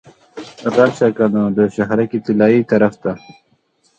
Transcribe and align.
راشه 0.75 1.07
کنه 1.17 1.41
د 1.57 1.59
شهرک 1.75 2.11
طلایي 2.25 2.61
طرف 2.71 2.93
ته. 3.03 3.11